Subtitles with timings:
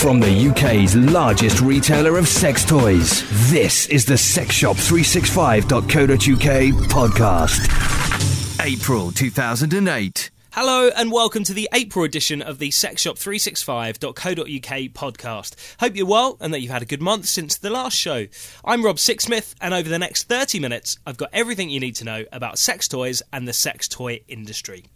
[0.00, 8.64] From the UK's largest retailer of sex toys, this is the sexshop365.co.uk podcast.
[8.64, 10.30] April 2008.
[10.52, 15.76] Hello and welcome to the April edition of the sexshop365.co.uk podcast.
[15.78, 18.26] Hope you're well and that you've had a good month since the last show.
[18.64, 22.06] I'm Rob Sixsmith and over the next 30 minutes I've got everything you need to
[22.06, 24.86] know about sex toys and the sex toy industry.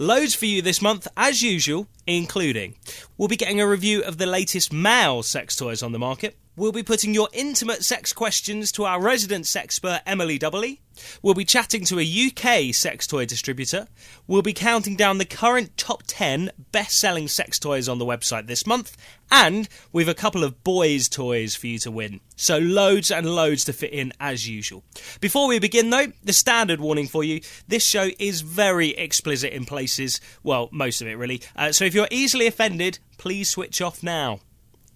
[0.00, 2.76] Loads for you this month, as usual, including
[3.16, 6.38] we'll be getting a review of the latest male sex toys on the market.
[6.54, 10.78] We'll be putting your intimate sex questions to our resident sexpert Emily Doubley.
[11.22, 13.88] We'll be chatting to a UK sex toy distributor.
[14.26, 18.46] We'll be counting down the current top 10 best selling sex toys on the website
[18.46, 18.96] this month.
[19.30, 22.20] And we've a couple of boys' toys for you to win.
[22.36, 24.84] So loads and loads to fit in as usual.
[25.20, 29.64] Before we begin though, the standard warning for you this show is very explicit in
[29.64, 30.20] places.
[30.42, 31.42] Well, most of it really.
[31.56, 34.40] Uh, so if you're easily offended, please switch off now.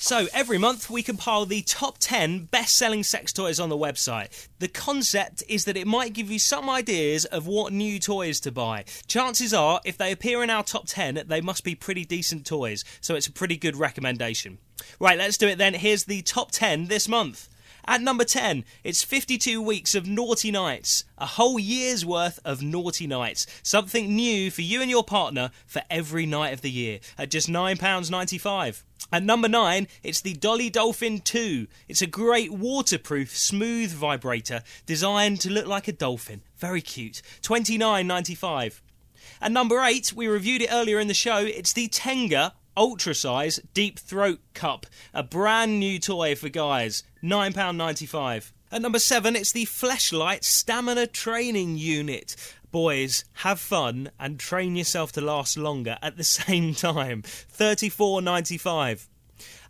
[0.00, 4.48] So, every month we compile the top 10 best selling sex toys on the website.
[4.58, 8.52] The concept is that it might give you some ideas of what new toys to
[8.52, 8.84] buy.
[9.06, 12.84] Chances are, if they appear in our top 10, they must be pretty decent toys,
[13.00, 14.58] so it's a pretty good recommendation.
[15.00, 15.74] Right, let's do it then.
[15.74, 17.48] Here's the top 10 this month.
[17.88, 21.04] At number 10, it's 52 weeks of naughty nights.
[21.16, 23.46] A whole year's worth of naughty nights.
[23.62, 27.48] Something new for you and your partner for every night of the year at just
[27.48, 28.82] £9.95.
[29.10, 31.66] At number 9, it's the Dolly Dolphin 2.
[31.88, 36.42] It's a great waterproof, smooth vibrator designed to look like a dolphin.
[36.58, 37.22] Very cute.
[37.40, 38.82] $29.95.
[39.40, 43.58] At number 8, we reviewed it earlier in the show, it's the Tenga Ultra Size
[43.74, 48.52] Deep Throat Cup, a brand new toy for guys, £9.95.
[48.70, 52.36] At number 7, it's the Fleshlight Stamina Training Unit.
[52.70, 57.22] Boys, have fun and train yourself to last longer at the same time.
[57.22, 59.08] $34.95.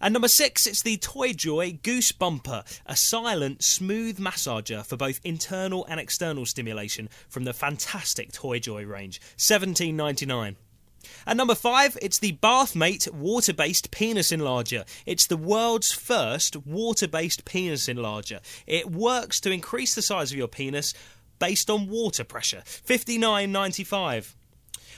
[0.03, 5.21] And number six, it's the Toy Joy Goose Bumper, a silent, smooth massager for both
[5.25, 9.21] internal and external stimulation from the fantastic Toy Joy range.
[9.37, 10.57] Seventeen ninety nine.
[11.27, 14.85] At number five, it's the Bathmate water based penis enlarger.
[15.07, 18.41] It's the world's first water based penis enlarger.
[18.67, 20.95] It works to increase the size of your penis
[21.39, 22.63] based on water pressure.
[22.67, 24.35] 59.95.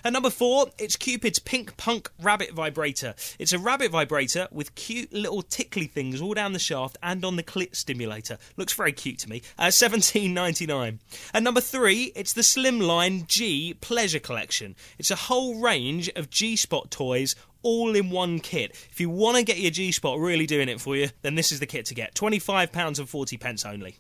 [0.04, 3.14] And number four, it's Cupid's Pink Punk Rabbit Vibrator.
[3.38, 7.36] It's a rabbit vibrator with cute little tickly things all down the shaft and on
[7.36, 8.38] the clit stimulator.
[8.56, 9.42] Looks very cute to me.
[9.58, 10.98] Uh, 17.99.
[11.34, 14.76] And number three, it's the Slimline G Pleasure Collection.
[14.98, 18.70] It's a whole range of G Spot toys all in one kit.
[18.90, 21.52] If you want to get your G Spot really doing it for you, then this
[21.52, 22.14] is the kit to get.
[22.14, 23.96] £25.40 only.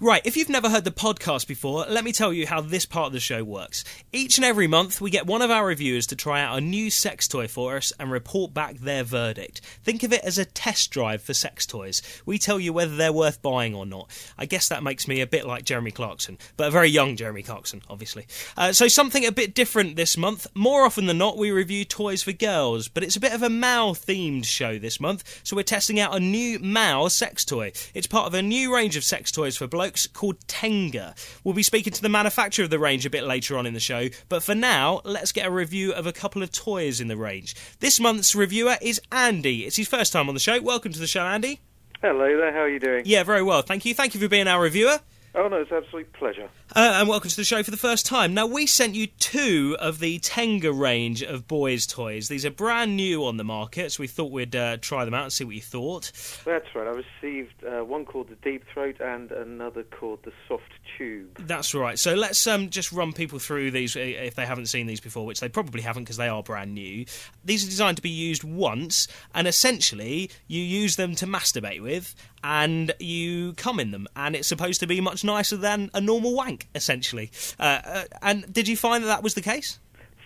[0.00, 3.08] Right, if you've never heard the podcast before, let me tell you how this part
[3.08, 3.82] of the show works.
[4.12, 6.88] Each and every month, we get one of our reviewers to try out a new
[6.88, 9.60] sex toy for us and report back their verdict.
[9.82, 12.00] Think of it as a test drive for sex toys.
[12.24, 14.08] We tell you whether they're worth buying or not.
[14.38, 17.42] I guess that makes me a bit like Jeremy Clarkson, but a very young Jeremy
[17.42, 18.28] Clarkson, obviously.
[18.56, 20.46] Uh, so, something a bit different this month.
[20.54, 23.50] More often than not, we review toys for girls, but it's a bit of a
[23.50, 27.72] Mao themed show this month, so we're testing out a new Mao sex toy.
[27.94, 31.14] It's part of a new range of sex toys for blokes blokes called Tenga.
[31.44, 33.80] We'll be speaking to the manufacturer of the range a bit later on in the
[33.80, 37.16] show, but for now, let's get a review of a couple of toys in the
[37.16, 37.54] range.
[37.80, 39.64] This month's reviewer is Andy.
[39.64, 40.60] It's his first time on the show.
[40.60, 41.60] Welcome to the show, Andy.
[42.02, 43.04] Hello there, how are you doing?
[43.06, 43.94] Yeah, very well, thank you.
[43.94, 45.00] Thank you for being our reviewer.
[45.34, 46.48] Oh no, it's an absolute pleasure.
[46.74, 48.34] Uh, and welcome to the show for the first time.
[48.34, 52.28] Now, we sent you two of the Tenga range of boys' toys.
[52.28, 55.24] These are brand new on the market, so we thought we'd uh, try them out
[55.24, 56.12] and see what you thought.
[56.44, 56.86] That's right.
[56.86, 61.46] I received uh, one called the Deep Throat and another called the Soft Tube.
[61.46, 61.98] That's right.
[61.98, 65.24] So let's um, just run people through these uh, if they haven't seen these before,
[65.24, 67.04] which they probably haven't because they are brand new.
[67.44, 72.14] These are designed to be used once, and essentially you use them to masturbate with,
[72.42, 76.34] and you come in them, and it's supposed to be much nicer than a normal
[76.34, 77.30] wank, essentially.
[77.60, 79.78] Uh, uh, and did you find that that was the case?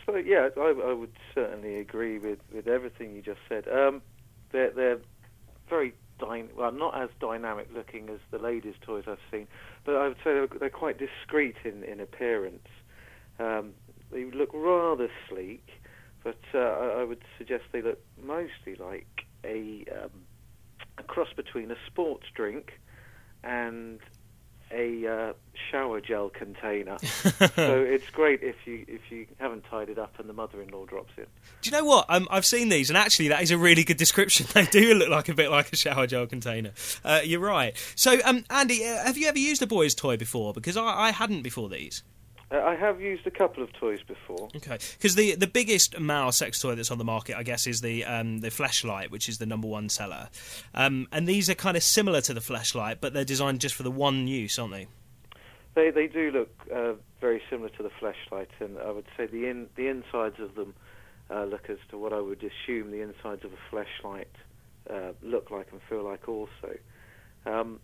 [0.06, 3.68] So yeah, I, I would certainly agree with, with everything you just said.
[3.68, 4.00] Um,
[4.52, 4.98] they're they're
[5.68, 9.46] very dy- well, not as dynamic looking as the ladies' toys I've seen,
[9.84, 12.68] but I would say they're, they're quite discreet in in appearance.
[13.38, 13.72] Um,
[14.12, 15.66] they look rather sleek,
[16.22, 19.08] but uh, I, I would suggest they look mostly like
[19.44, 20.10] a um,
[20.98, 22.72] a cross between a sports drink
[23.42, 24.00] and
[24.72, 25.32] a uh,
[25.70, 26.98] shower gel container.
[27.00, 31.12] so it's great if you if you haven't tied it up and the mother-in-law drops
[31.16, 31.26] in.
[31.60, 32.06] Do you know what?
[32.08, 34.46] Um, I've seen these, and actually, that is a really good description.
[34.52, 36.72] They do look like a bit like a shower gel container.
[37.04, 37.74] Uh, you're right.
[37.96, 40.52] So, um, Andy, uh, have you ever used a boy's toy before?
[40.52, 42.02] Because I, I hadn't before these.
[42.52, 44.48] Uh, I have used a couple of toys before.
[44.56, 47.80] Okay, because the the biggest male sex toy that's on the market, I guess, is
[47.80, 50.28] the um, the fleshlight, which is the number one seller.
[50.74, 53.82] Um, and these are kind of similar to the Fleshlight, but they're designed just for
[53.84, 54.88] the one use, aren't they?
[55.74, 59.46] They they do look uh, very similar to the fleshlight, and I would say the
[59.48, 60.74] in the insides of them
[61.30, 64.26] uh, look as to what I would assume the insides of a Fleshlight
[64.90, 66.76] uh, look like and feel like also.
[67.46, 67.80] Um,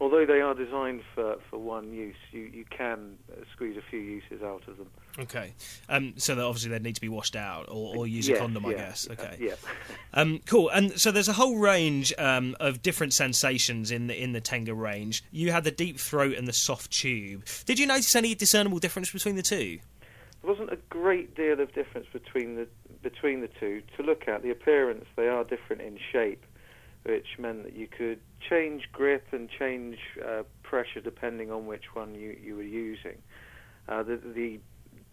[0.00, 3.16] although they are designed for, for one use, you, you can
[3.52, 4.88] squeeze a few uses out of them.
[5.18, 5.52] Okay,
[5.88, 8.40] um, so that obviously they need to be washed out or, or use Yes, a
[8.40, 9.08] condom, I guess.
[9.08, 9.54] uh, Okay, yeah.
[10.12, 10.68] Um, cool.
[10.70, 14.74] And so there's a whole range um, of different sensations in the in the Tenga
[14.74, 15.22] range.
[15.30, 17.44] You had the deep throat and the soft tube.
[17.64, 19.78] Did you notice any discernible difference between the two?
[20.42, 22.66] There wasn't a great deal of difference between the
[23.02, 23.82] between the two.
[23.98, 26.44] To look at the appearance, they are different in shape,
[27.04, 32.14] which meant that you could change grip and change uh, pressure depending on which one
[32.14, 33.18] you, you were using.
[33.88, 34.60] Uh, the, the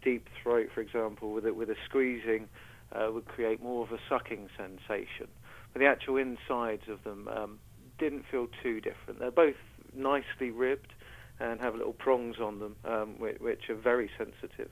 [0.03, 2.47] deep throat, for example, with a, with a squeezing,
[2.93, 5.27] uh, would create more of a sucking sensation.
[5.73, 7.59] But the actual insides of them um,
[7.97, 9.19] didn't feel too different.
[9.19, 9.55] They're both
[9.93, 10.93] nicely ribbed
[11.39, 14.69] and have little prongs on them, um, which, which are very sensitive.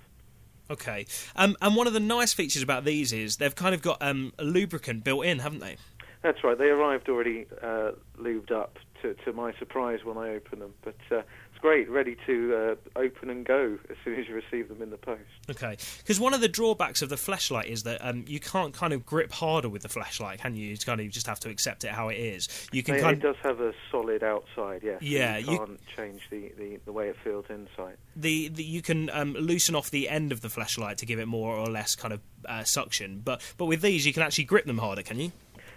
[0.70, 1.06] Okay.
[1.36, 4.34] Um, and one of the nice features about these is they've kind of got um,
[4.40, 5.78] a lubricant built in, haven't they?
[6.25, 6.57] That's right.
[6.57, 8.80] They arrived already uh, lubed up.
[9.01, 13.00] To, to my surprise, when I opened them, but uh, it's great, ready to uh,
[13.00, 15.22] open and go as soon as you receive them in the post.
[15.48, 15.77] Okay.
[16.00, 19.06] Because one of the drawbacks of the Fleshlight is that um, you can't kind of
[19.06, 20.69] grip harder with the Fleshlight, can you?
[20.69, 22.68] You kind of just have to accept it how it is.
[22.72, 25.04] You can It, kind it does have a solid outside, yes.
[25.04, 27.98] Yeah, you you- can't change the, the, the way it feels inside.
[28.16, 31.27] the, the you can um, loosen off the end of the Fleshlight to give it
[31.27, 33.22] more or less kind of uh, suction.
[33.24, 35.31] But but with these, you can actually grip them harder, can you?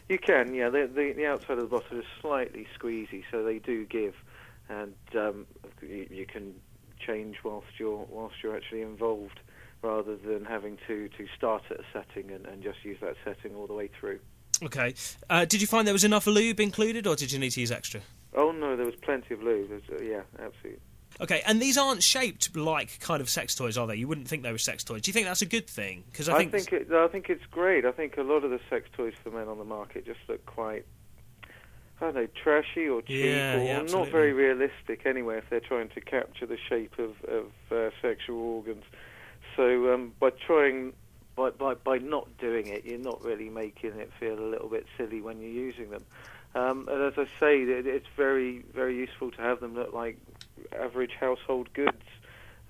[0.08, 0.70] You can, yeah.
[0.70, 4.14] The, the, the outside of the bottle is slightly squeezy, so they do give,
[4.68, 5.46] and um,
[5.82, 6.54] you, you can
[6.98, 9.40] change whilst you're whilst you're actually involved,
[9.82, 13.54] rather than having to, to start at a setting and, and just use that setting
[13.54, 14.18] all the way through.
[14.62, 14.94] Okay.
[15.30, 17.70] Uh, did you find there was enough lube included, or did you need to use
[17.70, 18.00] extra?
[18.34, 19.68] Oh no, there was plenty of lube.
[19.68, 20.80] There's, uh, yeah, absolutely.
[21.20, 23.96] Okay, and these aren't shaped like kind of sex toys, are they?
[23.96, 25.02] You wouldn't think they were sex toys.
[25.02, 26.04] Do you think that's a good thing?
[26.10, 27.84] Because I I think, think it, I think it's great.
[27.84, 30.46] I think a lot of the sex toys for men on the market just look
[30.46, 30.84] quite,
[32.00, 35.38] I don't know, trashy or cheap Yeah, or yeah, not very realistic anyway.
[35.38, 38.84] If they're trying to capture the shape of of uh, sexual organs,
[39.56, 40.92] so um, by trying.
[41.36, 44.86] By, by, by not doing it, you're not really making it feel a little bit
[44.96, 46.04] silly when you're using them.
[46.56, 50.18] Um, and as I say, it, it's very, very useful to have them look like
[50.78, 52.02] average household goods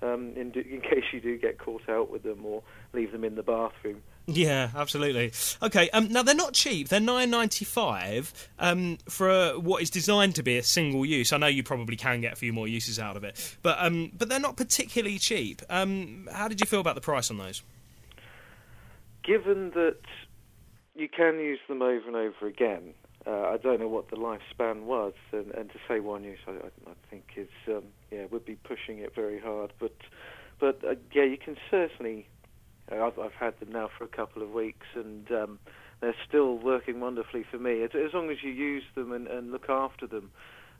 [0.01, 3.35] um, in, in case you do get caught out with them or leave them in
[3.35, 4.01] the bathroom.
[4.27, 5.31] yeah, absolutely.
[5.61, 6.89] Okay, um, now they're not cheap.
[6.89, 11.33] They're nine ninety five um, for a, what is designed to be a single use.
[11.33, 14.11] I know you probably can get a few more uses out of it, but um,
[14.17, 15.61] but they're not particularly cheap.
[15.69, 17.63] Um, how did you feel about the price on those?
[19.23, 19.97] Given that
[20.95, 22.93] you can use them over and over again,
[23.29, 26.91] I don't know what the lifespan was, and, and to say one use, I, I
[26.91, 29.73] I think is um, yeah would be pushing it very hard.
[29.79, 29.95] But
[30.59, 32.27] but uh, yeah, you can certainly.
[32.91, 35.59] Uh, I've, I've had them now for a couple of weeks, and um,
[36.01, 37.83] they're still working wonderfully for me.
[37.83, 40.31] As, as long as you use them and, and look after them,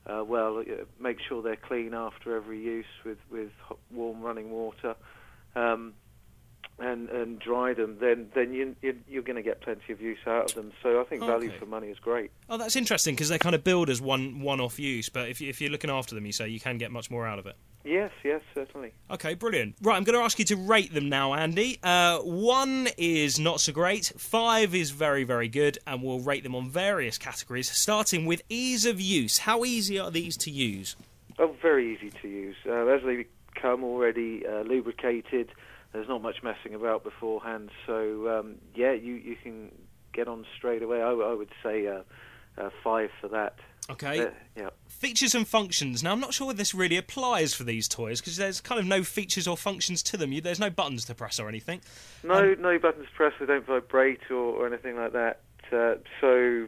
[0.07, 0.59] uh, well.
[0.59, 4.95] Uh, make sure they're clean after every use with with hot, warm running water.
[5.55, 5.93] Um,
[6.81, 10.19] and and dry them, then then you, you are going to get plenty of use
[10.27, 10.71] out of them.
[10.81, 11.31] So I think Okay.
[11.31, 12.31] value for money is great.
[12.49, 15.49] Oh, that's interesting because they're kind of billed as one one-off use, but if, you,
[15.49, 17.55] if you're looking after them, you say you can get much more out of it.
[17.85, 18.91] Yes, yes, certainly.
[19.09, 19.75] Okay, brilliant.
[19.81, 21.79] Right, I'm going to ask you to rate them now, Andy.
[21.81, 26.55] Uh, one is not so great, five is very, very good, and we'll rate them
[26.55, 29.39] on various categories, starting with ease of use.
[29.39, 30.97] How easy are these to use?
[31.39, 32.57] Oh, very easy to use.
[32.67, 35.49] Uh, as they become already uh, lubricated,
[35.91, 37.71] there's not much messing about beforehand.
[37.85, 39.71] So um, yeah, you you can
[40.13, 41.01] get on straight away.
[41.01, 42.01] I, I would say uh,
[42.57, 43.55] uh, five for that.
[43.89, 44.27] Okay.
[44.27, 44.69] Uh, yeah.
[44.87, 46.03] Features and functions.
[46.03, 48.85] Now, I'm not sure whether this really applies for these toys because there's kind of
[48.85, 50.31] no features or functions to them.
[50.31, 51.81] You, there's no buttons to press or anything.
[52.23, 53.37] No, no buttons pressed.
[53.39, 55.39] They don't vibrate or, or anything like that.
[55.71, 56.67] Uh, so.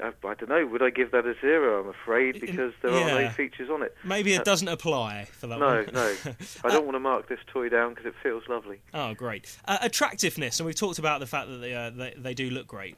[0.00, 0.66] I, I don't know.
[0.66, 1.82] Would I give that a zero?
[1.82, 3.94] I'm afraid because there are no features on it.
[4.04, 5.86] Maybe it doesn't apply for that Uh, No, one.
[5.92, 6.14] no.
[6.64, 8.80] I don't want to mark this toy down because it feels lovely.
[8.94, 9.56] Oh, great.
[9.66, 12.66] Uh, attractiveness, and we've talked about the fact that they, uh, they, they do look
[12.66, 12.96] great.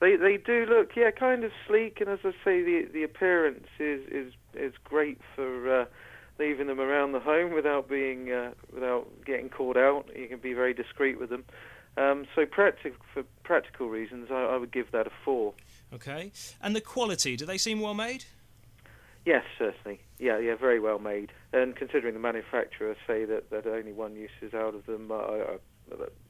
[0.00, 3.66] They they do look yeah kind of sleek, and as I say, the the appearance
[3.78, 5.84] is is is great for uh,
[6.38, 10.08] leaving them around the home without being uh, without getting caught out.
[10.16, 11.44] You can be very discreet with them.
[11.98, 15.52] Um, so practic- for practical reasons, I, I would give that a four.
[15.92, 16.32] Okay.
[16.62, 18.24] And the quality, do they seem well made?
[19.26, 20.00] Yes, certainly.
[20.18, 21.32] Yeah, yeah, very well made.
[21.52, 25.14] And considering the manufacturer say that, that only one use is out of them, uh,
[25.14, 25.56] uh,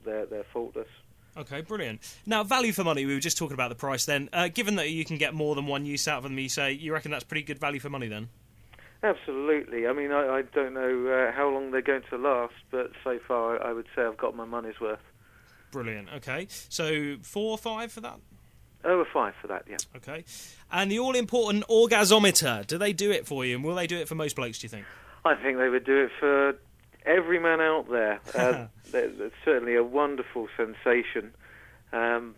[0.04, 0.88] they're they're faultless.
[1.36, 2.00] Okay, brilliant.
[2.26, 4.28] Now, value for money, we were just talking about the price then.
[4.32, 6.72] Uh, given that you can get more than one use out of them, you say,
[6.72, 8.28] you reckon that's pretty good value for money then?
[9.02, 9.86] Absolutely.
[9.86, 13.18] I mean, I, I don't know uh, how long they're going to last, but so
[13.26, 14.98] far I would say I've got my money's worth.
[15.70, 16.08] Brilliant.
[16.16, 16.48] Okay.
[16.50, 18.18] So, four or five for that?
[18.84, 19.76] Oh, a five for that, yeah.
[19.96, 20.25] Okay.
[20.72, 23.56] And the all important orgasometer, do they do it for you?
[23.56, 24.87] And will they do it for most blokes, do you think?
[25.25, 26.56] I think they would do it for
[27.04, 28.20] every man out there.
[28.34, 31.32] Uh, it's certainly a wonderful sensation.
[31.92, 32.34] Um,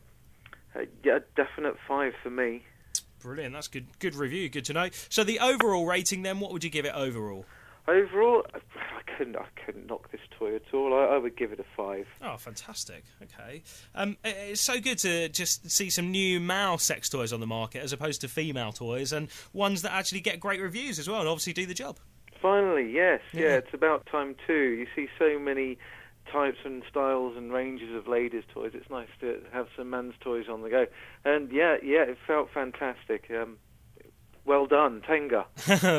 [0.77, 2.63] uh, yeah, definite five for me.
[3.21, 3.55] Brilliant.
[3.55, 3.87] That's good.
[4.01, 4.49] Good review.
[4.51, 4.89] Good to know.
[5.09, 7.47] So, the overall rating then, what would you give it overall?
[7.89, 10.95] Overall, I I couldn't, I couldn't knock this toy at all.
[10.95, 12.07] I, I would give it a five.
[12.23, 13.05] Oh, fantastic.
[13.23, 13.63] Okay.
[13.95, 17.47] Um, i- it's so good to just see some new male sex toys on the
[17.47, 21.21] market as opposed to female toys and ones that actually get great reviews as well
[21.21, 21.99] and obviously do the job.
[22.41, 23.41] Finally, yes, yeah.
[23.43, 23.49] Yeah.
[23.57, 24.53] it's about time too.
[24.71, 25.77] You see so many
[26.31, 28.73] types and styles and ranges of ladies' toys.
[28.75, 30.87] It's nice to have some men's toys on the go.
[31.25, 33.31] And yeah, yeah, it felt fantastic.
[33.31, 33.59] Um,
[34.45, 35.47] well done, Tenga.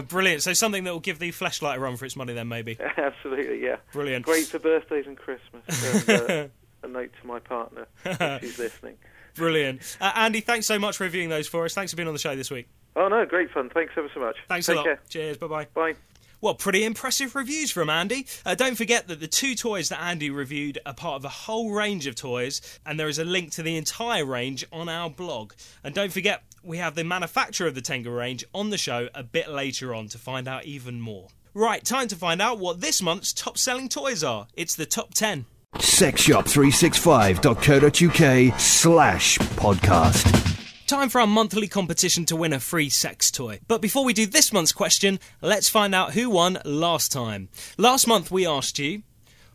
[0.08, 0.44] Brilliant.
[0.44, 2.78] So, something that will give the Fleshlight a run for its money then, maybe.
[2.98, 3.78] Absolutely, yeah.
[3.92, 4.26] Brilliant.
[4.26, 5.64] Great for birthdays and Christmas.
[6.08, 6.48] And, uh,
[6.84, 8.96] a note to my partner if she's listening.
[9.36, 9.98] Brilliant.
[10.02, 11.74] Uh, Andy, thanks so much for reviewing those for us.
[11.74, 12.68] Thanks for being on the show this week.
[12.96, 13.70] Oh no, great fun.
[13.70, 14.36] Thanks ever so much.
[14.50, 14.86] Thanks Take a lot.
[14.86, 15.00] Care.
[15.10, 15.38] Cheers.
[15.38, 15.68] Bye bye.
[15.74, 15.94] Bye.
[16.42, 18.28] Well, pretty impressive reviews from Andy.
[18.46, 21.72] Uh, don't forget that the two toys that Andy reviewed are part of a whole
[21.72, 25.54] range of toys, and there is a link to the entire range on our blog.
[25.86, 29.24] And don't forget, we have the manufacturer of the Tenga range on the show a
[29.24, 31.28] bit later on to find out even more.
[31.54, 34.48] Right, time to find out what this month's top selling toys are.
[34.56, 35.46] It's the top 10.
[35.76, 40.88] sexshop365.co.uk slash podcast.
[40.88, 43.60] Time for our monthly competition to win a free sex toy.
[43.68, 47.50] But before we do this month's question, let's find out who won last time.
[47.78, 49.04] Last month we asked you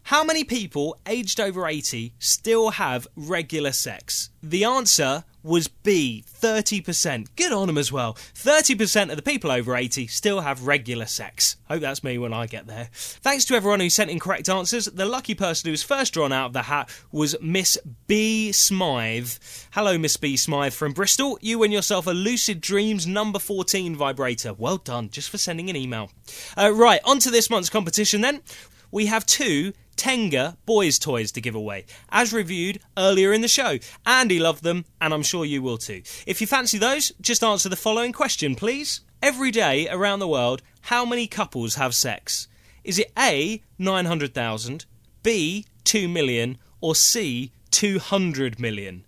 [0.08, 4.30] how many people aged over 80 still have regular sex?
[4.42, 7.26] The answer was B, 30%.
[7.36, 8.14] Good on them as well.
[8.14, 11.56] 30% of the people over 80 still have regular sex.
[11.68, 12.88] Hope that's me when I get there.
[12.90, 14.86] Thanks to everyone who sent in correct answers.
[14.86, 18.50] The lucky person who was first drawn out of the hat was Miss B.
[18.50, 19.32] Smythe.
[19.72, 20.38] Hello, Miss B.
[20.38, 21.38] Smythe from Bristol.
[21.42, 24.54] You win yourself a Lucid Dreams number 14 vibrator.
[24.54, 26.10] Well done, just for sending an email.
[26.56, 28.40] Uh, right, on to this month's competition then.
[28.90, 33.78] We have two Tenga boys' toys to give away, as reviewed earlier in the show.
[34.06, 36.02] Andy loved them, and I'm sure you will too.
[36.24, 39.00] If you fancy those, just answer the following question, please.
[39.20, 42.46] Every day around the world, how many couples have sex?
[42.84, 44.86] Is it A, 900,000,
[45.24, 49.04] B, 2 million, or C, 200 million?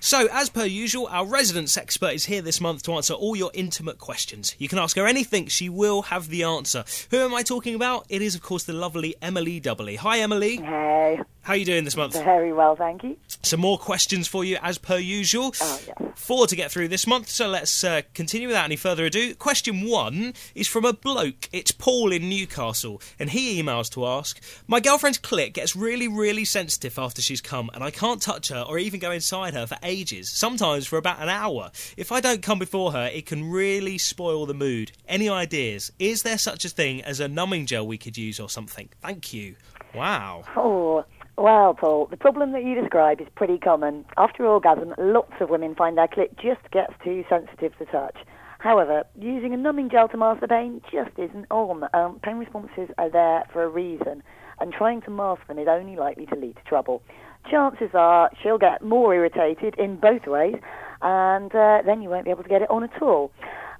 [0.00, 3.50] so, as per usual, our residence expert is here this month to answer all your
[3.54, 4.56] intimate questions.
[4.58, 6.84] You can ask her anything, she will have the answer.
[7.10, 8.06] Who am I talking about?
[8.08, 9.96] It is, of course, the lovely Emily Doubly.
[9.96, 10.56] Hi, Emily.
[10.56, 11.20] Hey.
[11.42, 12.12] How are you doing this month?
[12.14, 13.16] Very well, thank you.
[13.42, 15.52] Some more questions for you, as per usual.
[15.60, 16.08] Oh, yeah.
[16.14, 19.34] Four to get through this month, so let's uh, continue without any further ado.
[19.34, 21.48] Question one is from a bloke.
[21.50, 26.44] It's Paul in Newcastle, and he emails to ask My girlfriend's clit gets really, really
[26.44, 29.78] sensitive after she's come, and I can't touch her or even go inside her for
[29.90, 31.70] ages, sometimes for about an hour.
[31.96, 34.92] If I don't come before her, it can really spoil the mood.
[35.08, 35.92] Any ideas?
[35.98, 38.88] Is there such a thing as a numbing gel we could use or something?
[39.02, 39.56] Thank you.
[39.94, 40.44] Wow.
[40.56, 41.04] Oh.
[41.36, 44.04] Well, Paul, the problem that you describe is pretty common.
[44.18, 48.16] After orgasm, lots of women find their clit just gets too sensitive to touch.
[48.58, 51.88] However, using a numbing gel to mask the pain just isn't on.
[51.94, 54.22] Um, pain responses are there for a reason,
[54.60, 57.02] and trying to mask them is only likely to lead to trouble.
[57.48, 60.56] Chances are she'll get more irritated in both ways,
[61.02, 63.30] and uh, then you won't be able to get it on at all.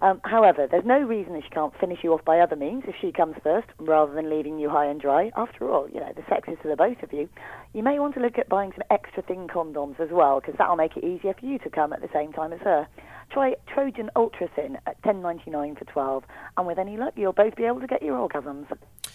[0.02, 2.95] Um, however, there's no reason that she can't finish you off by other means if
[3.00, 5.31] she comes first, rather than leaving you high and dry.
[5.37, 7.29] After all, you know, the sex is the both of you.
[7.75, 10.76] You may want to look at buying some extra thin condoms as well, because that'll
[10.76, 12.88] make it easier for you to come at the same time as her.
[13.31, 16.25] Try Trojan Ultra Thin at 10.99 for 12,
[16.57, 18.66] and with any luck, you'll both be able to get your orgasms.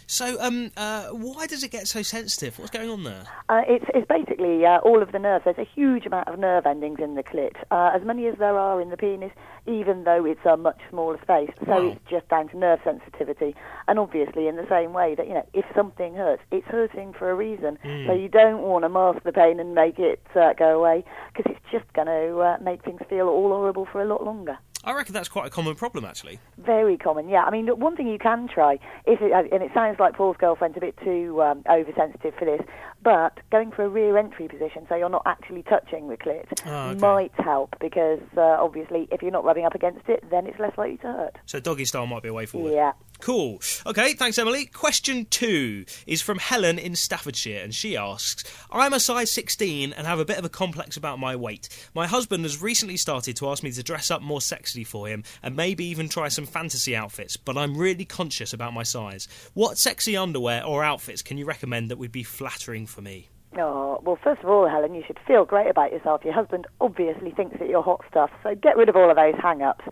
[0.07, 2.59] So, um, uh, why does it get so sensitive?
[2.59, 3.23] What's going on there?
[3.49, 5.45] Uh, it's, it's basically uh, all of the nerves.
[5.45, 8.57] There's a huge amount of nerve endings in the clit, uh, as many as there
[8.57, 9.31] are in the penis,
[9.65, 11.49] even though it's a much smaller space.
[11.65, 11.91] So Wow.
[11.91, 13.55] it's just down to nerve sensitivity.
[13.87, 17.31] And obviously, in the same way that you know, if something hurts, it's hurting for
[17.31, 17.79] a reason.
[18.07, 21.51] So you don't want to mask the pain and make it uh, go away, because
[21.51, 24.57] it's just going to uh, make things feel all horrible for a lot longer.
[24.85, 26.39] I reckon that's quite a common problem, actually.
[26.59, 27.43] Very common, yeah.
[27.43, 30.77] I mean, one thing you can try, if it, and it sounds like Paul's girlfriend's
[30.77, 32.61] a bit too um, oversensitive for this,
[33.05, 36.89] but going for a rear entry position so you're not actually touching the clit Ah,
[36.89, 36.99] okay.
[36.99, 40.77] might help because uh, obviously if you're not rubbing up against it, then it's less
[40.77, 41.37] likely to hurt.
[41.45, 42.73] So, doggy style might be a way forward.
[42.73, 42.91] Yeah.
[43.21, 43.61] Cool.
[43.85, 44.65] Okay, thanks, Emily.
[44.65, 50.05] Question two is from Helen in Staffordshire, and she asks I'm a size 16 and
[50.05, 51.69] have a bit of a complex about my weight.
[51.93, 55.23] My husband has recently started to ask me to dress up more sexily for him
[55.41, 59.29] and maybe even try some fantasy outfits, but I'm really conscious about my size.
[59.53, 63.29] What sexy underwear or outfits can you recommend that would be flattering for me?
[63.57, 66.25] Oh, well, first of all, Helen, you should feel great about yourself.
[66.25, 69.35] Your husband obviously thinks that you're hot stuff, so get rid of all of those
[69.41, 69.85] hang ups.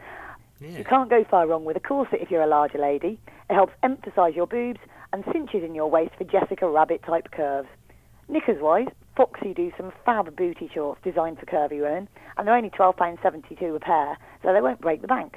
[0.60, 3.20] You can't go far wrong with a corset if you're a larger lady.
[3.50, 4.80] It helps emphasise your boobs
[5.12, 7.68] and cinches in your waist for Jessica Rabbit type curves.
[8.30, 12.70] Knickers wise, Foxy do some fab booty shorts designed for curvy women, and they're only
[12.70, 15.36] £12.72 a pair, so they won't break the bank.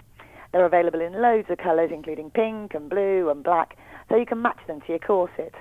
[0.52, 3.76] They're available in loads of colours, including pink and blue and black,
[4.08, 5.54] so you can match them to your corset.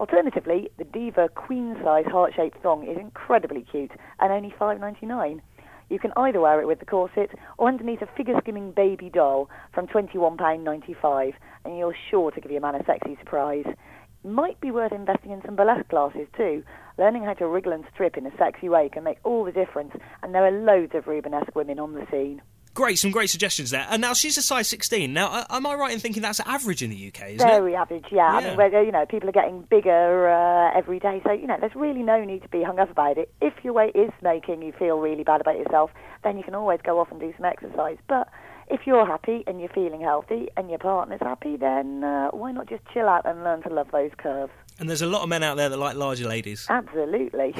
[0.00, 5.42] Alternatively, the Diva queen size heart shaped thong is incredibly cute and only $5.99.
[5.90, 9.50] You can either wear it with the corset or underneath a figure skimming baby doll
[9.74, 11.34] from £21.95,
[11.66, 13.66] and you're sure to give your man a sexy surprise.
[14.24, 16.64] Might be worth investing in some burlesque classes too.
[16.96, 19.92] Learning how to wriggle and strip in a sexy way can make all the difference,
[20.22, 22.40] and there are loads of Rubenesque women on the scene.
[22.72, 23.86] Great, some great suggestions there.
[23.90, 25.12] And now she's a size 16.
[25.12, 27.50] Now, am I right in thinking that's average in the UK, isn't it?
[27.50, 28.26] Very average, yeah.
[28.26, 31.56] I mean, where, you know, people are getting bigger uh, every day, so you know,
[31.60, 33.32] there's really no need to be hung up about it.
[33.40, 35.90] If your weight is making you feel really bad about yourself,
[36.22, 37.98] then you can always go off and do some exercise.
[38.08, 38.28] But
[38.68, 42.68] if you're happy and you're feeling healthy and your partner's happy, then uh, why not
[42.68, 44.52] just chill out and learn to love those curves?
[44.80, 46.66] And there's a lot of men out there that like larger ladies.
[46.70, 47.54] Absolutely.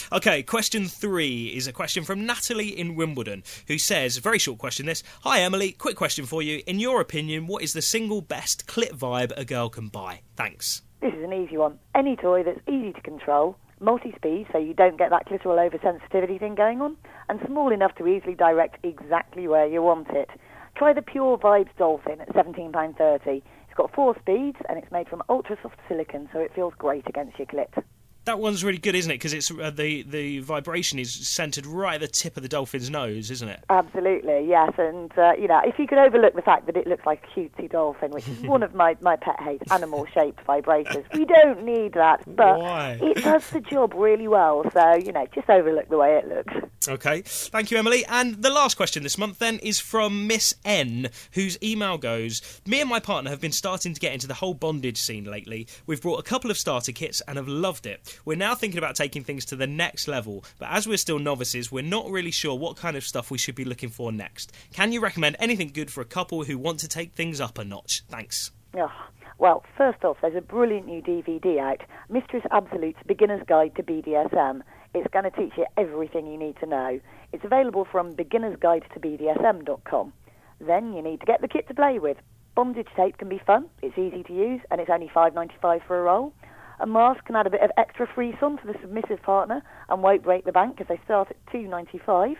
[0.12, 4.86] okay, question three is a question from Natalie in Wimbledon, who says, very short question
[4.86, 5.02] this.
[5.22, 5.72] Hi, Emily.
[5.72, 6.62] Quick question for you.
[6.68, 10.20] In your opinion, what is the single best clit vibe a girl can buy?
[10.36, 10.82] Thanks.
[11.00, 11.76] This is an easy one.
[11.92, 16.54] Any toy that's easy to control, multi-speed so you don't get that clitoral oversensitivity thing
[16.54, 16.96] going on,
[17.28, 20.30] and small enough to easily direct exactly where you want it.
[20.76, 23.42] Try the Pure Vibes Dolphin at £17.30.
[23.70, 27.08] It's got four speeds and it's made from ultra soft silicon so it feels great
[27.08, 27.84] against your clit.
[28.24, 29.14] That one's really good, isn't it?
[29.14, 32.90] Because it's uh, the the vibration is centered right at the tip of the dolphin's
[32.90, 33.64] nose, isn't it?
[33.70, 34.72] Absolutely, yes.
[34.76, 37.40] And uh, you know, if you could overlook the fact that it looks like a
[37.40, 41.94] cutesy dolphin, which is one of my, my pet hates, animal-shaped vibrators, we don't need
[41.94, 42.98] that, but Why?
[43.00, 44.68] it does the job really well.
[44.72, 46.54] So you know, just overlook the way it looks.
[46.88, 48.06] Okay, thank you, Emily.
[48.06, 52.80] And the last question this month then is from Miss N, whose email goes Me
[52.80, 55.66] and my partner have been starting to get into the whole bondage scene lately.
[55.86, 58.18] We've brought a couple of starter kits and have loved it.
[58.24, 61.70] We're now thinking about taking things to the next level, but as we're still novices,
[61.70, 64.50] we're not really sure what kind of stuff we should be looking for next.
[64.72, 67.64] Can you recommend anything good for a couple who want to take things up a
[67.64, 68.04] notch?
[68.08, 68.52] Thanks.
[68.74, 68.90] Oh,
[69.36, 74.62] well, first off, there's a brilliant new DVD out, Mistress Absolute's Beginner's Guide to BDSM.
[74.92, 77.00] It's going to teach you everything you need to know.
[77.32, 80.12] It's available from beginnersguide to
[80.60, 82.16] Then you need to get the kit to play with.
[82.56, 86.02] Bondage tape can be fun, it's easy to use, and it's only $5.95 for a
[86.02, 86.32] roll.
[86.80, 90.24] A mask can add a bit of extra frisson to the submissive partner and won't
[90.24, 92.34] break the bank because they start at $2.95.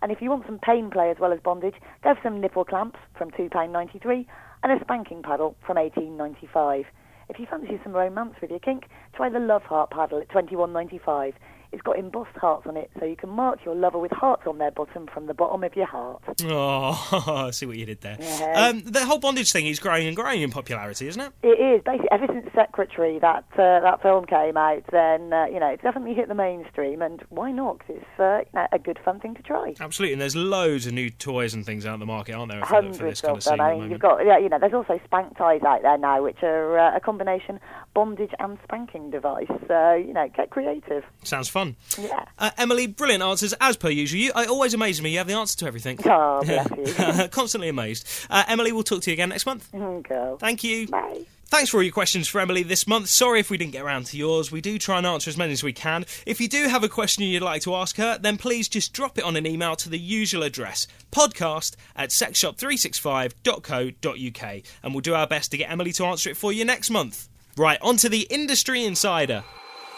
[0.00, 2.64] And if you want some pain play as well as bondage, go for some nipple
[2.64, 4.26] clamps from £2.93
[4.62, 6.86] and a spanking paddle from $18.95.
[7.28, 11.34] If you fancy some romance with your kink, try the Love Heart paddle at $21.95.
[11.72, 14.58] It's got embossed hearts on it, so you can mark your lover with hearts on
[14.58, 16.22] their bottom from the bottom of your heart.
[16.44, 18.16] Oh, I see what you did there.
[18.20, 18.68] Yeah.
[18.68, 21.32] Um, the whole bondage thing is growing and growing in popularity, isn't it?
[21.42, 24.82] It is basically ever since Secretary that uh, that film came out.
[24.92, 27.78] Then uh, you know it's definitely hit the mainstream, and why not?
[27.78, 29.74] 'Cause it's uh, you know, a good fun thing to try.
[29.80, 32.64] Absolutely, and there's loads of new toys and things out in the market, aren't there,
[32.66, 33.60] for, the- for this Hundreds kind of them.
[33.60, 36.42] I mean, you've got yeah, you know, there's also spank ties out there now, which
[36.42, 37.58] are uh, a combination
[37.94, 39.46] bondage and spanking device.
[39.68, 41.04] So you know, get creative.
[41.24, 41.61] Sounds fun.
[41.98, 42.24] Yeah.
[42.38, 44.20] Uh, Emily, brilliant answers as per usual.
[44.20, 45.10] You, it always amazes me.
[45.12, 45.98] You have the answer to everything.
[46.04, 47.28] Oh, bless you.
[47.30, 48.06] Constantly amazed.
[48.30, 49.70] Uh, Emily, we'll talk to you again next month.
[49.72, 50.36] Girl.
[50.38, 50.88] Thank you.
[50.88, 51.26] Bye.
[51.46, 53.10] Thanks for all your questions for Emily this month.
[53.10, 54.50] Sorry if we didn't get around to yours.
[54.50, 56.06] We do try and answer as many as we can.
[56.24, 59.18] If you do have a question you'd like to ask her, then please just drop
[59.18, 65.26] it on an email to the usual address podcast at sexshop365.co.uk and we'll do our
[65.26, 67.28] best to get Emily to answer it for you next month.
[67.54, 69.44] Right, on to the Industry Insider.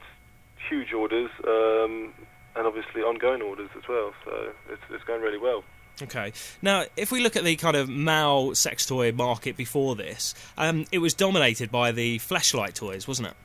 [0.70, 2.14] huge orders um,
[2.56, 5.64] and obviously ongoing orders as well, so it's, it's going really well.
[6.02, 6.34] Okay.
[6.62, 10.86] Now, if we look at the kind of male sex toy market before this, um,
[10.92, 13.36] it was dominated by the fleshlight toys, wasn't it?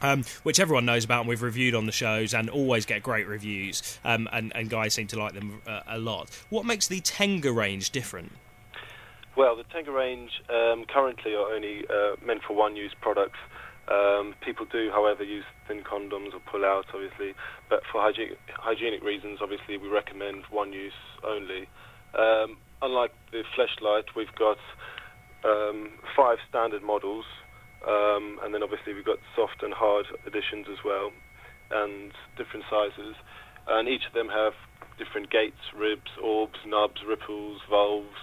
[0.00, 3.26] Um, which everyone knows about and we've reviewed on the shows and always get great
[3.26, 6.30] reviews, um, and, and guys seem to like them uh, a lot.
[6.50, 8.30] What makes the Tenga range different?
[9.36, 13.38] Well, the Tenga range um, currently are only uh, meant for one-use products.
[13.88, 17.34] Um, people do, however, use thin condoms or pull out, obviously,
[17.70, 20.92] but for hygienic, hygienic reasons, obviously, we recommend one-use
[21.24, 21.68] only.
[22.14, 24.58] Um, unlike the fleshlight, we've got
[25.44, 27.24] um, five standard models,
[27.86, 31.12] um, and then obviously we've got soft and hard editions as well,
[31.70, 33.14] and different sizes,
[33.68, 34.54] and each of them have
[34.98, 38.18] different gates, ribs, orbs, nubs, ripples, valves,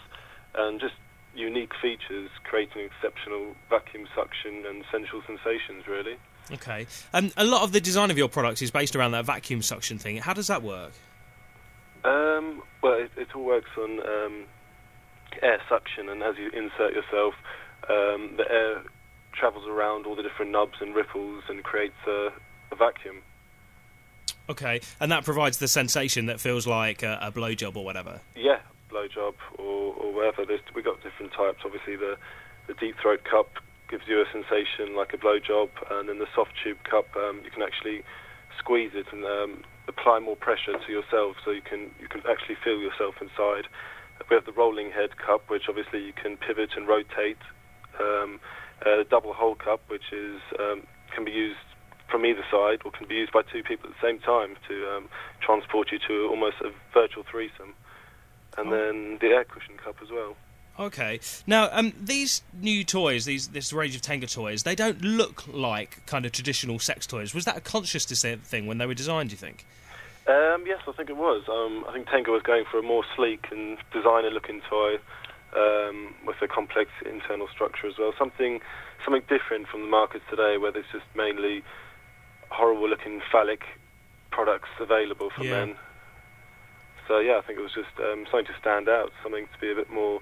[0.56, 0.96] and just
[1.36, 6.16] unique features, creating exceptional vacuum suction and sensual sensations, really.
[6.52, 6.86] Okay.
[7.12, 9.98] And a lot of the design of your products is based around that vacuum suction
[9.98, 10.18] thing.
[10.18, 10.94] How does that work?
[12.04, 14.44] Um, well, it, it, all works on um,
[15.42, 17.34] air suction, and as you insert yourself,
[17.90, 18.84] um, the air
[19.36, 22.30] travels around all the different knobs and ripples and creates a,
[22.72, 23.22] a vacuum.
[24.48, 28.22] Okay, and that provides the sensation that feels like a, a blowjob or whatever.
[28.36, 28.60] Yeah,
[28.92, 30.46] blowjob or, or whatever.
[30.46, 31.60] There's, we've got different types.
[31.66, 32.18] Obviously, the,
[32.68, 33.50] the deep throat cup
[33.90, 37.52] gives you a sensation like a blowjob, and then the soft tube cup, um, you
[37.52, 38.04] can actually
[38.58, 42.56] squeeze it and um, apply more pressure to yourself, so you can you can actually
[42.64, 43.68] feel yourself inside.
[44.30, 47.38] We have the rolling head cup, which obviously you can pivot and rotate.
[48.00, 48.40] Um,
[48.82, 50.84] a double hole cup, which is um,
[51.14, 51.60] can be used
[52.10, 54.96] from either side or can be used by two people at the same time to
[54.96, 55.10] um,
[55.42, 57.74] transport you to almost a virtual threesome.
[58.58, 58.72] And oh.
[58.72, 60.36] then the air cushion cup as well.
[60.78, 61.20] Okay.
[61.48, 66.06] Now, um, these new toys, these this range of Tenga toys, they don't look like
[66.06, 67.34] kind of traditional sex toys.
[67.34, 69.30] Was that a conscious thing when they were designed?
[69.30, 69.66] Do you think?
[70.28, 71.44] Um, yes, I think it was.
[71.48, 74.98] Um, I think Tenga was going for a more sleek and designer-looking toy
[75.56, 78.14] um, with a complex internal structure as well.
[78.18, 78.60] Something,
[79.04, 81.64] something different from the markets today, where there's just mainly
[82.50, 83.64] horrible-looking phallic
[84.32, 85.66] products available for yeah.
[85.66, 85.76] men.
[87.08, 89.72] So yeah, I think it was just um, something to stand out, something to be
[89.72, 90.22] a bit more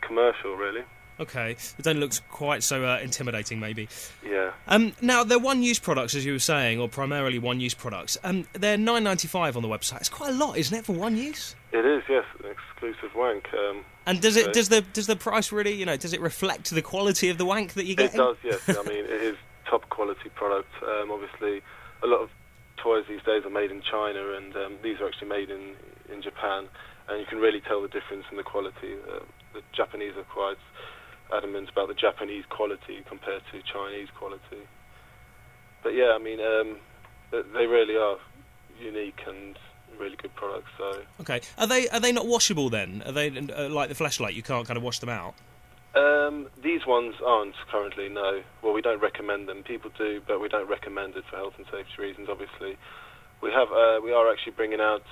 [0.00, 0.82] commercial, really.
[1.20, 3.88] Okay, it don't look quite so uh, intimidating, maybe.
[4.24, 4.52] Yeah.
[4.66, 8.16] Um, now they're one-use products, as you were saying, or primarily one-use products.
[8.24, 10.00] Um, they're nine ninety-five on the website.
[10.00, 11.54] It's quite a lot, isn't it, for one use?
[11.72, 13.48] It is, yes, an exclusive wank.
[13.52, 16.70] Um, and does it does the does the price really, you know, does it reflect
[16.70, 18.14] the quality of the wank that you get?
[18.14, 18.68] It does, yes.
[18.68, 19.36] I mean, it is
[19.68, 20.70] top quality product.
[20.82, 21.62] Um, obviously,
[22.02, 22.30] a lot of
[22.76, 25.76] toys these days are made in China, and um, these are actually made in
[26.12, 26.68] in Japan,
[27.08, 28.94] and you can really tell the difference in the quality.
[29.08, 29.20] Uh,
[29.54, 30.56] the Japanese are quite
[31.34, 34.68] adamant about the Japanese quality compared to Chinese quality.
[35.82, 36.76] But yeah, I mean, um,
[37.30, 38.18] they really are
[38.80, 39.56] unique and
[39.98, 40.70] really good products.
[40.78, 43.02] So okay, are they are they not washable then?
[43.06, 44.34] Are they uh, like the Fleshlight?
[44.34, 45.34] You can't kind of wash them out.
[45.94, 48.08] Um, these ones aren't currently.
[48.08, 48.42] No.
[48.62, 49.62] Well, we don't recommend them.
[49.62, 52.28] People do, but we don't recommend it for health and safety reasons.
[52.30, 52.76] Obviously,
[53.42, 55.04] we have uh, we are actually bringing out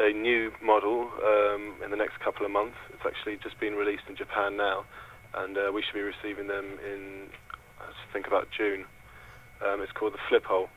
[0.00, 2.76] a new model um, in the next couple of months.
[2.92, 4.84] It's actually just been released in Japan now,
[5.36, 7.28] and uh, we should be receiving them in
[7.80, 8.84] I think about June.
[9.64, 10.68] Um, it's called the Flip Hole,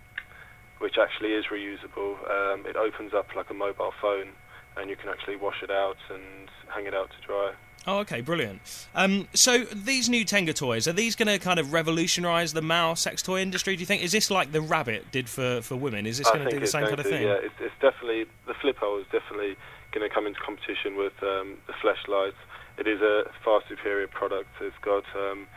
[0.79, 2.17] which actually is reusable.
[2.29, 4.29] Um, it opens up like a mobile phone,
[4.75, 7.53] and you can actually wash it out and hang it out to dry.
[7.85, 8.59] Oh, okay, brilliant.
[8.95, 12.97] Um, so these new Tenga toys are these going to kind of revolutionise the male
[12.97, 13.77] sex toy industry?
[13.77, 16.05] Do you think is this like the rabbit did for, for women?
[16.05, 17.23] Is this going to do the same kind of to, thing?
[17.23, 19.55] Yeah, it's, it's, definitely the flip hole is definitely
[19.93, 22.33] going to come into competition with um, the Fleshlight.
[22.77, 24.49] It is a far superior product.
[24.61, 25.47] It's got um,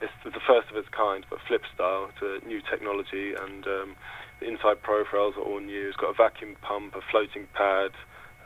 [0.00, 2.10] it's the first of its kind, but flip style.
[2.10, 3.96] It's a new technology, and um,
[4.40, 5.88] the inside profiles are all new.
[5.88, 7.92] It's got a vacuum pump, a floating pad.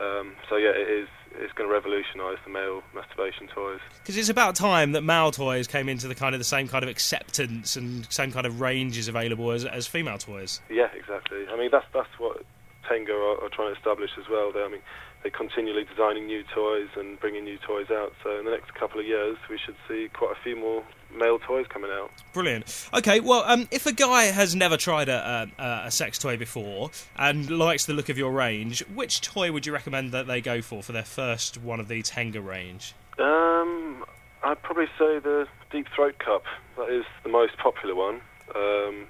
[0.00, 3.80] Um, so yeah, it is it's going to revolutionise the male masturbation toys.
[4.00, 6.82] Because it's about time that male toys came into the kind of the same kind
[6.82, 10.60] of acceptance and same kind of ranges available as, as female toys.
[10.68, 11.46] Yeah, exactly.
[11.48, 12.44] I mean, that's that's what
[12.88, 14.52] Tenga are, are trying to establish as well.
[14.52, 14.82] They, I mean,
[15.22, 18.12] they're continually designing new toys and bringing new toys out.
[18.22, 20.82] So in the next couple of years, we should see quite a few more
[21.16, 22.10] male toys coming out.
[22.32, 22.88] Brilliant.
[22.94, 26.90] Okay, well, um, if a guy has never tried a, a, a, sex toy before
[27.16, 30.62] and likes the look of your range, which toy would you recommend that they go
[30.62, 32.94] for for their first one of the Tenga range?
[33.18, 34.04] Um,
[34.42, 36.44] I'd probably say the Deep Throat Cup.
[36.76, 38.20] That is the most popular one.
[38.54, 39.06] Um,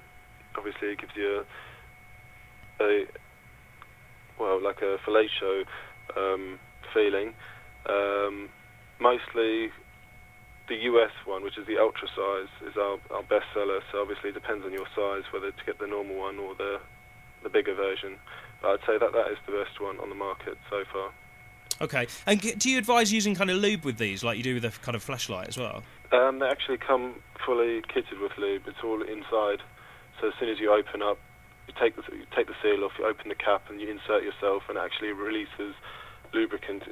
[0.55, 1.45] obviously, it gives you
[2.79, 3.05] a, a
[4.39, 5.65] well, like a fellatio
[6.17, 6.59] um,
[6.93, 7.33] feeling.
[7.85, 8.49] Um,
[8.99, 9.71] mostly
[10.67, 13.79] the US one, which is the ultra size, is our, our best seller.
[13.91, 16.79] So obviously it depends on your size whether to get the normal one or the
[17.43, 18.17] the bigger version.
[18.61, 21.11] But I'd say that that is the best one on the market so far.
[21.81, 24.63] Okay, and do you advise using kind of lube with these, like you do with
[24.63, 25.83] a kind of Fleshlight as well?
[26.11, 28.63] Um, they actually come fully kitted with lube.
[28.67, 29.59] It's all inside.
[30.21, 31.17] So as soon as you open up,
[31.67, 34.23] you take the you take the seal off, you open the cap, and you insert
[34.23, 35.75] yourself, and it actually releases
[36.33, 36.83] lubricant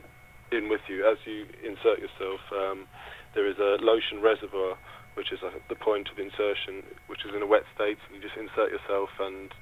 [0.51, 2.41] in with you as you insert yourself.
[2.51, 2.87] Um,
[3.33, 4.77] there is a lotion reservoir,
[5.15, 8.21] which is uh, the point of insertion, which is in a wet state, and you
[8.21, 9.53] just insert yourself, and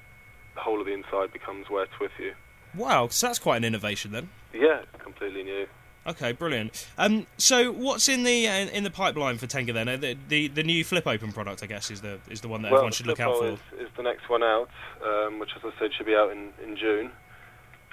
[0.55, 2.33] the whole of the inside becomes wet with you.
[2.75, 4.29] Wow, so that's quite an innovation then.
[4.53, 5.67] Yeah, completely new.
[6.09, 6.87] Okay, brilliant.
[6.97, 9.87] Um, so what's in the uh, in the pipeline for Tenga then?
[9.87, 12.63] Uh, the, the, the new flip open product, I guess, is the is the one
[12.63, 13.47] that well, everyone should look out for.
[13.47, 14.69] Is, is the next one out,
[15.05, 17.11] um, which, as I said, should be out in in June.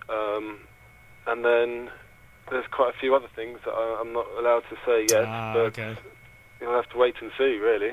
[0.09, 0.61] Um,
[1.27, 1.91] and then
[2.51, 5.25] there's quite a few other things that I, am not allowed to say yet.
[5.27, 5.97] Ah, but okay.
[6.61, 7.93] You'll have to wait and see, really.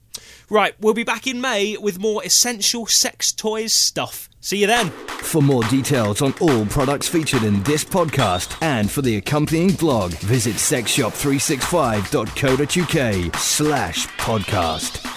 [0.48, 4.28] Right, we'll be back in May with more essential sex toys stuff.
[4.44, 4.90] See you then.
[4.90, 10.12] For more details on all products featured in this podcast and for the accompanying blog,
[10.16, 15.13] visit sexshop365.co.uk slash podcast.